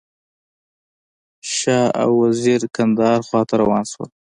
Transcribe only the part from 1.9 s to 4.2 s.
او وزیر کندهار خواته روان شول.